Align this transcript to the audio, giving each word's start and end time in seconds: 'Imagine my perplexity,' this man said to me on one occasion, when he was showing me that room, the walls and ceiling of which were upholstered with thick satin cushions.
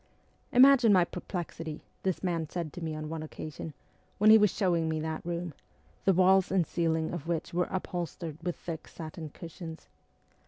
'Imagine 0.51 0.91
my 0.91 1.05
perplexity,' 1.05 1.83
this 2.01 2.23
man 2.23 2.49
said 2.49 2.73
to 2.73 2.81
me 2.83 2.95
on 2.95 3.07
one 3.07 3.21
occasion, 3.21 3.75
when 4.17 4.31
he 4.31 4.37
was 4.39 4.49
showing 4.51 4.89
me 4.89 4.99
that 4.99 5.23
room, 5.23 5.53
the 6.05 6.13
walls 6.13 6.51
and 6.51 6.65
ceiling 6.65 7.11
of 7.13 7.27
which 7.27 7.53
were 7.53 7.67
upholstered 7.69 8.41
with 8.41 8.55
thick 8.55 8.87
satin 8.87 9.29
cushions. 9.29 9.89